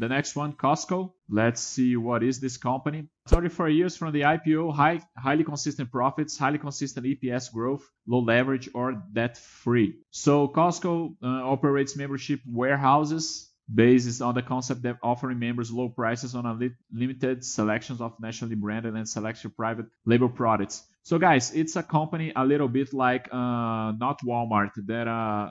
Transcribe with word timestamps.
The 0.00 0.08
next 0.08 0.34
one, 0.34 0.54
Costco. 0.54 1.12
Let's 1.28 1.60
see 1.60 1.94
what 1.94 2.22
is 2.22 2.40
this 2.40 2.56
company. 2.56 3.08
34 3.28 3.68
years 3.68 3.98
from 3.98 4.14
the 4.14 4.22
IPO, 4.22 4.74
high, 4.74 5.02
highly 5.14 5.44
consistent 5.44 5.92
profits, 5.92 6.38
highly 6.38 6.56
consistent 6.56 7.04
EPS 7.04 7.52
growth, 7.52 7.86
low 8.06 8.20
leverage 8.20 8.70
or 8.72 9.02
debt 9.12 9.36
free. 9.36 9.96
So 10.10 10.48
Costco 10.48 11.16
uh, 11.22 11.26
operates 11.26 11.96
membership 11.96 12.40
warehouses 12.46 13.50
based 13.72 14.22
on 14.22 14.34
the 14.34 14.42
concept 14.42 14.86
of 14.86 14.96
offering 15.02 15.38
members 15.38 15.70
low 15.70 15.90
prices 15.90 16.34
on 16.34 16.46
a 16.46 16.54
li- 16.54 16.74
limited 16.90 17.44
selections 17.44 18.00
of 18.00 18.18
nationally 18.18 18.54
branded 18.54 18.94
and 18.94 19.06
selected 19.06 19.54
private 19.54 19.84
label 20.06 20.30
products. 20.30 20.82
So 21.02 21.18
guys, 21.18 21.52
it's 21.52 21.76
a 21.76 21.82
company 21.82 22.32
a 22.34 22.44
little 22.44 22.68
bit 22.68 22.94
like 22.94 23.28
uh, 23.32 23.92
not 23.92 24.20
Walmart. 24.24 24.70
That 24.86 25.08
uh, 25.08 25.50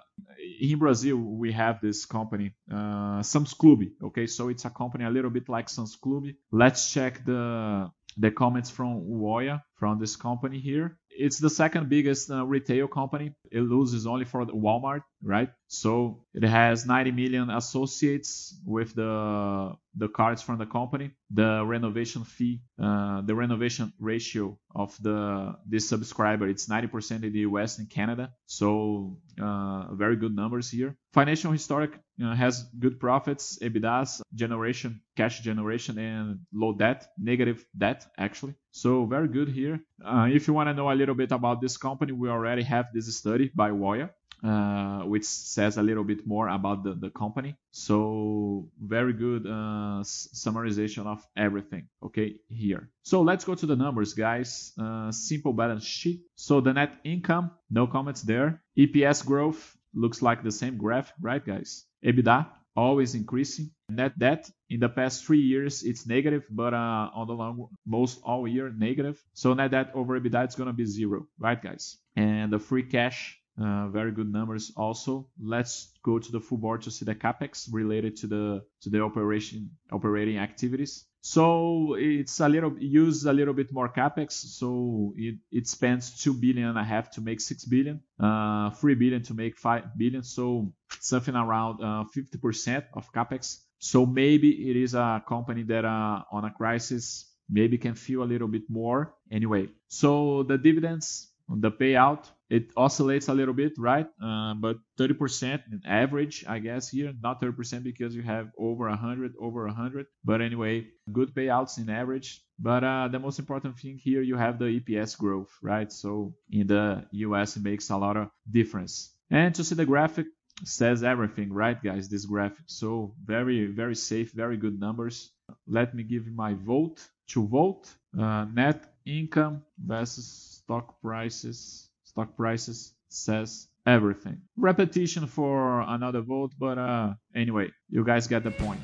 in 0.60 0.80
Brazil 0.80 1.18
we 1.18 1.52
have 1.52 1.80
this 1.82 2.06
company 2.06 2.54
uh, 2.72 3.22
Sam's 3.24 3.54
Club. 3.54 3.82
Okay, 4.04 4.28
so 4.28 4.50
it's 4.50 4.66
a 4.66 4.70
company 4.70 5.06
a 5.06 5.10
little 5.10 5.32
bit 5.32 5.50
like 5.50 5.70
Sam's 5.70 5.96
Club. 5.96 6.26
Let's 6.52 6.92
check 6.92 7.26
the 7.26 7.90
the 8.18 8.32
comments 8.32 8.70
from 8.70 9.02
Uoya 9.02 9.62
from 9.76 10.00
this 10.00 10.16
company 10.16 10.60
here. 10.60 10.98
It's 11.10 11.40
the 11.40 11.50
second 11.50 11.90
biggest 11.90 12.32
uh, 12.32 12.46
retail 12.46 12.88
company. 12.88 13.34
It 13.52 13.62
loses 13.62 14.06
only 14.08 14.26
for 14.26 14.46
Walmart, 14.46 15.04
right? 15.24 15.50
So 15.70 16.26
it 16.34 16.42
has 16.44 16.88
90 16.88 17.12
million 17.12 17.50
associates 17.52 18.60
with 18.66 18.96
the 18.96 19.76
the 19.96 20.08
cards 20.08 20.42
from 20.42 20.58
the 20.58 20.66
company. 20.66 21.12
The 21.30 21.64
renovation 21.64 22.24
fee, 22.24 22.62
uh, 22.82 23.22
the 23.22 23.36
renovation 23.36 23.94
ratio 24.00 24.58
of 24.74 24.98
the 25.02 25.56
this 25.68 25.88
subscriber, 25.88 26.48
it's 26.48 26.68
90% 26.68 27.24
in 27.24 27.32
the 27.34 27.42
US 27.50 27.78
and 27.78 27.88
Canada. 27.88 28.34
So 28.48 29.20
uh, 29.40 29.94
very 29.94 30.16
good 30.16 30.36
numbers 30.36 30.72
here. 30.72 30.96
Financial 31.14 31.52
historic 31.52 32.00
uh, 32.24 32.34
has 32.34 32.64
good 32.80 33.00
profits, 33.00 33.60
EBITDAs, 33.62 34.22
generation, 34.34 35.02
cash 35.16 35.42
generation, 35.42 36.00
and 36.00 36.40
low 36.52 36.74
debt, 36.74 37.10
negative 37.18 37.64
debt 37.78 38.08
actually. 38.18 38.56
So 38.72 39.06
very 39.06 39.28
good 39.28 39.50
here. 39.50 39.80
Uh, 40.04 40.30
if 40.32 40.48
you 40.48 40.54
want 40.56 40.70
to 40.70 40.74
know 40.74 40.92
a 40.92 40.98
little 40.98 41.16
bit 41.16 41.32
about 41.32 41.62
this 41.62 41.78
company, 41.78 42.12
we 42.12 42.28
already 42.30 42.64
have 42.64 42.88
this 42.92 43.16
study 43.16 43.52
by 43.54 43.70
Woya 43.70 44.10
uh, 44.44 45.02
which 45.02 45.26
says 45.26 45.78
a 45.78 45.84
little 45.84 46.04
bit 46.04 46.26
more 46.26 46.48
about 46.48 46.84
the, 46.84 46.94
the 46.94 47.10
company. 47.10 47.56
So 47.72 48.70
very 48.82 49.14
good 49.14 49.46
uh, 49.46 50.04
summarization 50.04 51.06
of 51.06 51.26
everything, 51.36 51.88
okay, 52.04 52.36
here. 52.48 52.90
So 53.04 53.22
let's 53.22 53.46
go 53.46 53.56
to 53.56 53.66
the 53.66 53.76
numbers, 53.76 54.14
guys. 54.14 54.74
Uh, 54.82 55.12
simple 55.12 55.54
balance 55.54 55.86
sheet. 55.86 56.22
So 56.36 56.62
the 56.62 56.74
net 56.74 56.94
income, 57.04 57.52
no 57.70 57.88
comments 57.88 58.22
there. 58.22 58.62
EPS 58.78 59.26
growth 59.26 59.78
looks 59.94 60.22
like 60.22 60.44
the 60.44 60.52
same 60.52 60.78
graph, 60.78 61.12
right, 61.20 61.46
guys? 61.46 61.86
EBITDA 62.06 62.48
always 62.76 63.16
increasing. 63.16 63.72
Net 63.90 64.18
debt 64.18 64.50
in 64.70 64.80
the 64.80 64.90
past 64.90 65.26
three 65.26 65.42
years 65.42 65.84
it's 65.84 66.08
negative, 66.08 66.46
but 66.50 66.74
uh, 66.74 67.10
on 67.14 67.28
the 67.28 67.34
long 67.34 67.68
most 67.86 68.22
all 68.24 68.48
year 68.48 68.70
negative. 68.70 69.22
So 69.34 69.54
net 69.54 69.72
debt 69.72 69.92
over 69.94 70.20
EBITDA 70.20 70.48
is 70.48 70.56
gonna 70.56 70.74
be 70.74 70.86
zero, 70.86 71.28
right, 71.40 71.62
guys? 71.62 71.98
And 72.16 72.52
the 72.54 72.60
free 72.60 72.84
cash 72.84 73.40
very 73.60 74.12
good 74.12 74.32
numbers 74.32 74.72
also. 74.76 75.28
Let's 75.40 75.92
go 76.04 76.20
to 76.20 76.32
the 76.32 76.40
full 76.40 76.58
board 76.58 76.82
to 76.84 76.92
see 76.92 77.06
the 77.06 77.16
capex 77.16 77.68
related 77.72 78.16
to 78.18 78.28
the 78.28 78.64
to 78.82 78.90
the 78.90 79.02
operation 79.02 79.72
operating 79.92 80.38
activities. 80.38 81.06
So 81.22 81.96
it's 82.00 82.40
a 82.40 82.48
little 82.48 82.78
use 82.80 83.26
a 83.26 83.34
little 83.34 83.54
bit 83.54 83.74
more 83.74 83.90
capex. 83.90 84.32
So 84.32 85.14
it, 85.18 85.68
spends 85.68 86.24
two 86.24 86.34
billion 86.34 86.70
and 86.70 86.78
a 86.78 86.84
half 86.84 87.12
to 87.12 87.22
make 87.22 87.42
six 87.42 87.66
billion, 87.66 88.02
uh, 88.20 88.72
three 88.72 88.96
billion 88.96 89.24
to 89.24 89.34
make 89.34 89.58
five 89.58 89.98
billion. 89.98 90.24
So 90.24 90.74
something 91.00 91.36
around 91.36 91.84
uh, 91.84 92.06
50% 92.16 92.86
of 92.94 93.12
capex. 93.12 93.62
So 93.80 94.06
maybe 94.06 94.70
it 94.70 94.76
is 94.78 94.94
a 94.94 95.22
company 95.28 95.64
that 95.64 95.86
uh, 95.86 96.24
on 96.32 96.46
a 96.46 96.52
crisis 96.52 97.26
maybe 97.50 97.78
can 97.78 97.96
feel 97.96 98.24
a 98.24 98.30
little 98.30 98.48
bit 98.48 98.70
more. 98.70 99.14
Anyway, 99.32 99.70
so 99.88 100.44
the 100.44 100.58
dividends 100.58 101.29
the 101.50 101.72
payout 101.72 102.30
it 102.50 102.72
oscillates 102.76 103.28
a 103.28 103.34
little 103.34 103.54
bit 103.54 103.74
right? 103.78 104.08
Uh, 104.24 104.54
but 104.56 104.78
30% 105.00 105.62
in 105.72 105.82
average 105.86 106.44
i 106.48 106.60
guess 106.60 106.90
here. 106.90 107.14
Not 107.22 107.42
30% 107.42 107.84
because 107.84 108.16
you 108.16 108.22
have 108.24 108.50
over 108.58 108.90
100 108.90 109.34
over 109.40 109.66
100 109.66 110.08
but 110.24 110.42
anyway 110.42 110.88
good 111.12 111.34
payouts 111.34 111.78
in 111.78 111.90
average. 111.90 112.42
But 112.58 112.84
uh, 112.84 113.08
the 113.08 113.20
most 113.20 113.40
important 113.40 113.78
thing 113.80 113.98
here 113.98 114.22
you 114.22 114.36
have 114.36 114.60
the 114.60 114.80
eps 114.80 115.18
growth 115.18 115.52
right? 115.62 115.92
So 115.92 116.34
in 116.50 116.68
the 116.68 117.06
us 117.14 117.58
it 117.58 117.64
makes 117.64 117.90
a 117.90 117.98
lot 117.98 118.18
of 118.18 118.30
difference. 118.50 119.14
And 119.30 119.54
to 119.56 119.64
see 119.64 119.76
the 119.76 119.86
graphic 119.86 120.28
says 120.66 121.04
everything 121.04 121.54
right 121.54 121.82
guys? 121.82 122.10
This 122.10 122.26
graphic. 122.26 122.66
So 122.68 123.14
very 123.24 123.68
very 123.68 123.96
safe 123.96 124.32
very 124.34 124.58
good 124.58 124.80
numbers. 124.80 125.32
Let 125.68 125.94
me 125.96 126.04
give 126.04 126.28
my 126.28 126.54
vote 126.54 127.00
to 127.30 127.48
vote 127.48 127.88
uh, 128.20 128.46
net 128.54 128.94
income 129.06 129.64
versus 129.78 130.62
stock 130.64 131.02
prices 131.02 131.90
stock 132.04 132.36
prices 132.36 132.94
says 133.10 133.68
everything. 133.86 134.42
Repetition 134.58 135.26
for 135.28 135.82
another 135.82 136.22
vote 136.22 136.52
but 136.60 136.78
uh 136.78 137.14
anyway 137.34 137.70
you 137.90 138.04
guys 138.04 138.28
get 138.28 138.44
the 138.44 138.52
point 138.52 138.80